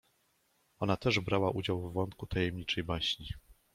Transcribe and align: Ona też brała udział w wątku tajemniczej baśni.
Ona 0.79 0.97
też 0.97 1.19
brała 1.19 1.51
udział 1.51 1.89
w 1.89 1.93
wątku 1.93 2.25
tajemniczej 2.27 2.83
baśni. 2.83 3.27